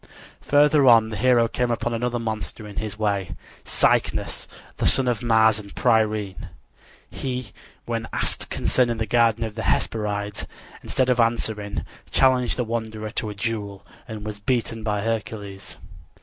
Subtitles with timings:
[0.41, 5.21] Farther on the hero came upon another monster in his way Cycnus, the son of
[5.21, 6.47] Mars and Pyrene.
[7.07, 7.51] He,
[7.85, 10.47] when asked concerning the garden of the Hesperides,
[10.81, 15.77] instead of answering, challenged the wanderer to a duel, and was beaten by Hercules.